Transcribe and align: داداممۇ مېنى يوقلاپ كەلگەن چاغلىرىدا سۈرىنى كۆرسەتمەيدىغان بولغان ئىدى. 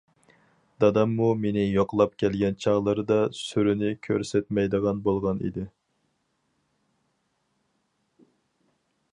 داداممۇ 0.83 1.25
مېنى 1.41 1.65
يوقلاپ 1.65 2.15
كەلگەن 2.23 2.57
چاغلىرىدا 2.65 3.19
سۈرىنى 3.41 3.91
كۆرسەتمەيدىغان 4.07 5.05
بولغان 5.09 5.45
ئىدى. 5.45 5.69